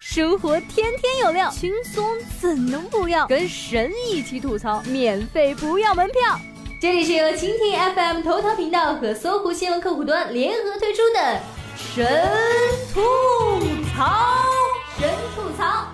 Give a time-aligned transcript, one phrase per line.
[0.00, 2.06] 生活天天有料，轻松
[2.40, 3.26] 怎能不要？
[3.26, 6.38] 跟神一起吐槽，免费不要门票。
[6.80, 11.40] 这里是由蜻蜓 FM 头条频道和搜狐新闻客户端联合推出的
[11.76, 12.06] 神
[12.94, 13.00] 吐
[13.92, 14.44] 槽，
[14.96, 15.88] 神吐槽。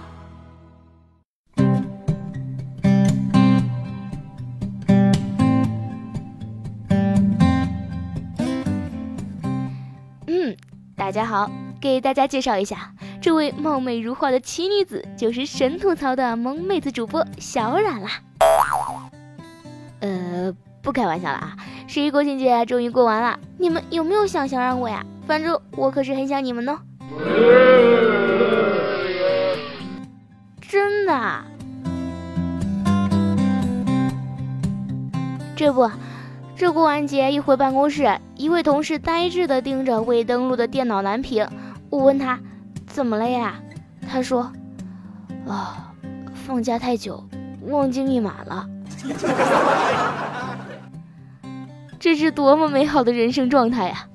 [10.27, 10.55] 嗯，
[10.95, 11.50] 大家好，
[11.80, 12.93] 给大家介绍一下，
[13.25, 18.11] 这位貌美如花的奇女子就是神吐槽的萌妹子主播小冉啦。
[20.00, 25.03] 呃，不开玩笑了啊，十一国庆节终于过完了，你们有没有想小冉我呀？
[25.26, 26.79] 反正我可是很想你们呢。
[30.61, 31.45] 真的？
[35.56, 35.91] 这不。
[36.55, 41.48] 这过完节一回办公室，一位同事呆滞的盯着未登录的电脑蓝屏。
[41.89, 42.39] 我问他
[42.94, 43.61] ：“怎么了呀？”
[44.08, 44.53] 他说
[45.48, 45.92] ：“啊，
[46.47, 47.25] 放假太久，
[47.67, 48.69] 忘记密码了。
[51.98, 54.06] ”这是多么美好的人生状态呀！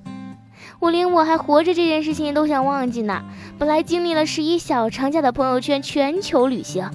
[0.80, 3.22] 我连我还活着这件事情都想忘记呢。
[3.57, 6.89] 本来经历了十一小长假的朋友圈全球旅行。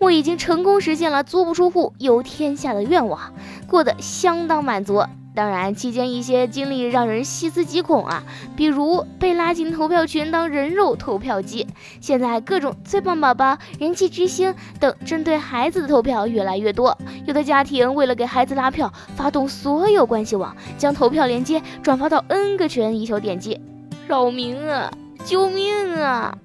[0.00, 3.32] 我已经成功实现了足不出户游天下的愿望，
[3.68, 5.04] 过得相当满足。
[5.38, 8.24] 当然，期间一些经历让人细思极恐啊，
[8.56, 11.64] 比如被拉进投票群当人肉投票机。
[12.00, 23.60] 现在各种最棒宝宝、人气之星等针对孩子的投票越来越多，有的家庭为了给孩子拉票，发动所有关系网，将投票链接转发到 N 个群，以求点击。
[24.08, 24.90] 扰民啊！
[25.24, 26.36] 救命啊！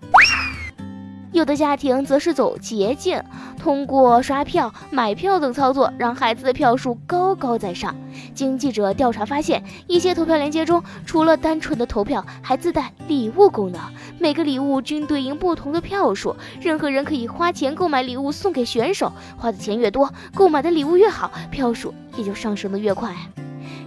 [1.43, 3.21] 有的家庭则是走捷径，
[3.59, 7.93] 通过刷票、买票等操作，让孩子的票数高高在上。
[8.33, 13.81] 经记者调查发现，一些投票链接中，除了单纯的投票，还自带礼物功能，
[14.19, 16.33] 每个礼物均对应不同的票数。
[16.61, 23.13] 任何人可以花钱购买礼物送给选手，花的钱越多，购买的礼物越好，票数也就上升的越快。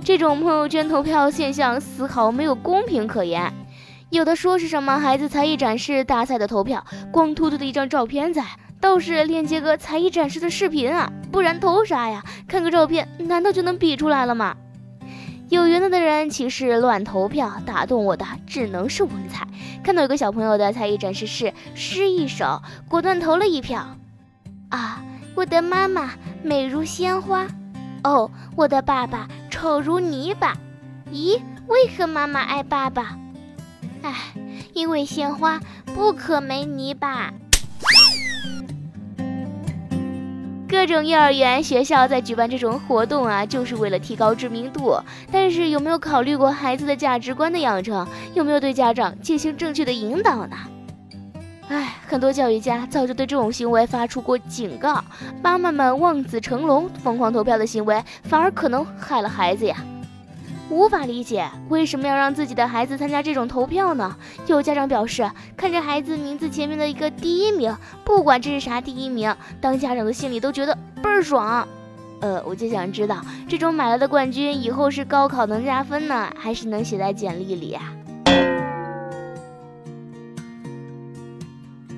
[0.04, 3.50] 这种朋友圈投票现象丝毫没有公平可言。
[4.10, 8.44] 有的说是什么孩子才艺展示大赛的投票，光秃秃的一张照片在，
[8.80, 12.22] 倒是链接个才艺展示的视频啊，不然投啥呀？
[12.46, 14.56] 看个照片，难道就能比出来了吗？
[15.48, 19.46] 有缘的人岂是乱投票，打动我的只能是文采。
[19.82, 23.96] 看到有个小朋友的才艺展示是诗一首，果断投了一票。
[24.70, 25.02] 啊，
[25.34, 26.12] 我的妈妈
[26.44, 27.46] 美如鲜花，
[28.04, 30.56] 哦，我的爸爸丑如泥巴。
[31.12, 33.18] 咦，为何妈妈爱爸爸？
[34.06, 34.14] 唉，
[34.72, 37.32] 因为鲜花不可没泥巴。
[40.68, 44.96] 各种幼儿园、学校在举办这种活动啊，就是为了提高知名度。
[45.32, 48.06] 但是有没有考虑过孩子的价值观的养成？
[48.32, 50.56] 有没有对家长进行正确的引导呢？
[51.68, 55.02] 唉，很多教育家早就对这种行为发出过警告。
[55.42, 59.76] 妈妈们望子成龙、疯狂投票的行为，反而可能害了孩子呀。
[60.68, 64.16] 无法理解为什么要让自己的孩子参加这种投票呢？
[64.46, 71.66] 有家长表示，看着孩子名字前面的一个第一名，不管这是啥第一名，当家长的心里都觉得倍儿爽。
[72.20, 77.92] 呃，我就想知道，这种买来的冠军以后是高考能加分呢，还是能写在简历里啊？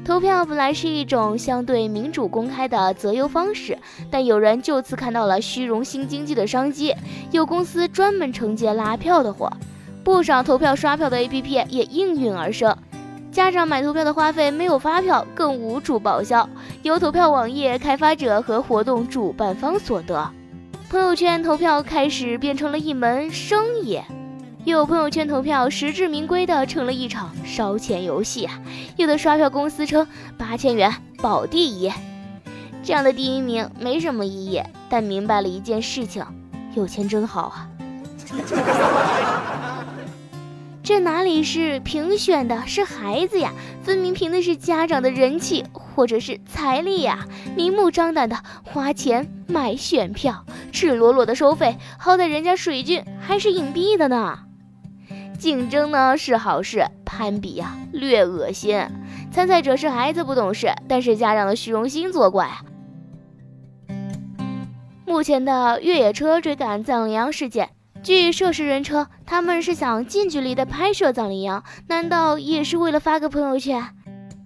[0.08, 3.76] 投票本来是一种相对民主公开的择优方式，
[4.10, 6.94] 但有人就此看到了虚荣心经济的商机，
[7.30, 9.52] 有公司专门承接拉票的活，
[10.02, 12.74] 不少投票刷票的 APP 也应运而生。
[13.30, 16.48] 家长买投票的花费没有发票，更无助报销，
[16.82, 20.26] 由投票网页开发者和活动主办方所得。
[20.88, 24.00] 朋友圈投票开始变成了一门生意。
[24.64, 28.60] 有朋友圈投票实至名归的成了一场烧钱游戏啊！
[28.96, 30.92] 有的刷票公司称八千元
[31.22, 31.90] 保第一，
[32.82, 36.22] 这样的第一名没什么意义，但明白了一件事情：
[36.74, 37.68] 有钱真好啊！
[40.82, 43.52] 这哪里是评选的，是孩子呀！
[43.82, 47.26] 分明凭的是家长的人气或者是财力呀！
[47.56, 54.40] 明目张胆的花钱买选票，赤裸裸的收费，好歹人家水军还是隐蔽的呢。
[55.38, 58.84] 竞争呢是好事，攀比呀略恶心。
[59.30, 62.50] 参赛者是孩子不懂事，但是家长的虚荣心作怪。
[65.06, 67.70] 目前的越野车追赶藏羚羊事件，
[68.02, 73.88] 据涉事人称，他们是想近距离的拍摄藏羚羊，难道也是为了发个朋友圈？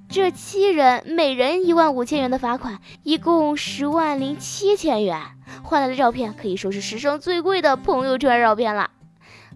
[0.09, 5.19] 这七人每人一万五千元的罚款，一共十万零七千元，
[5.62, 8.91] 换来的照片可以说是史上最贵的朋友圈照片了。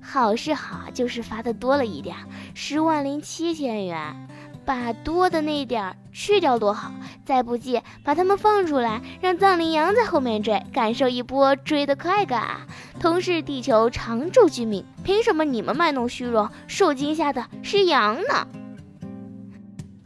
[0.08, 2.16] 好是好，就是发的多了一点，
[2.54, 4.28] 十万零七千元，
[4.64, 6.92] 把多的那点儿去掉多好。
[7.24, 12.60] 再不济，把他们放出来，让藏羚羊在后面追，感受一波追的快感。
[13.00, 18.46] 同是地球常住居民，凭什么你们卖弄虚荣，受惊吓的是羊呢？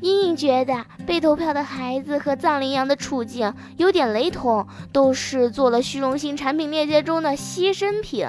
[0.01, 8.27] 莹莹觉得被投票的孩子和藏羚羊的处境有点雷同，都是做了虚荣心产品链接中的牺牲品。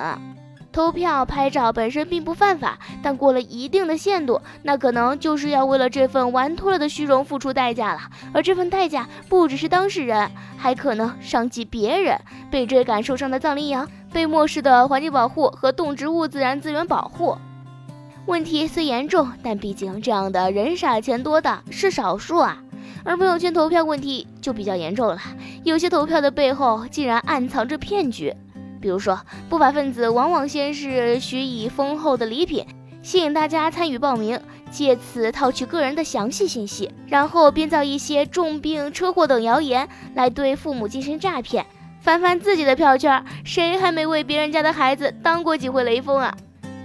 [0.72, 8.00] 投票拍照本身并不犯法，但过了一定的限度，那可能就是要为了这份玩脱了的虚荣付出代价了。
[8.34, 12.20] 而这份代价不只是当事人，还可能伤及别人。
[12.50, 17.38] 被追赶受伤的藏羚羊，被漠视的环境保护和动植物自然资源保护。
[18.26, 22.58] 问题虽严重，但毕竟这样的人傻钱多的是少数啊。
[23.04, 25.20] 而朋友圈投票问题就比较严重了，
[25.64, 28.34] 有些投票的背后竟然暗藏着骗局。
[28.82, 32.66] 比如说，不法分子往往先是许以丰厚的礼品，
[33.04, 34.42] 吸引大家参与报名，
[34.72, 41.66] 借此套取个人的详细信息，然后编造一些重病、车祸等谣言来对父母进行诈骗。
[42.02, 46.36] 翻翻自己的票券，谁还没为别人家的孩子当过几回雷锋啊？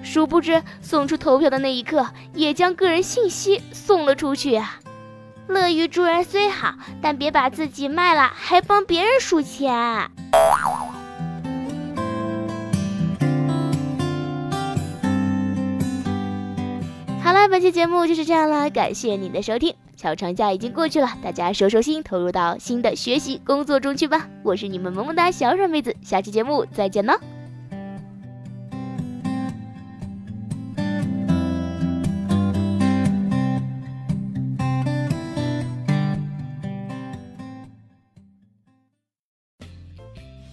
[0.02, 4.78] 殊不知，送出投票的那一刻，也将个人信息送了出去啊！
[5.48, 10.10] 乐于助人虽好，但别把自己卖了，还帮别人数钱。
[17.48, 19.74] 本期节目就是这样了，感谢您的收听。
[19.96, 24.28] 小长假已经过去了，大家收收心，投入到新的学习工作中去吧。
[24.42, 27.14] 我是你们萌萌哒小软妹子，下期节目再见喽。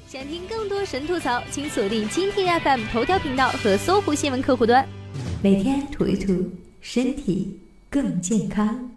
[0.08, 4.88] 想听更多神吐槽，请锁定蜻蜓 FM 头条频道和搜狐新闻客户端，
[5.42, 6.63] 每天吐一吐。
[6.84, 8.93] 身体更健康。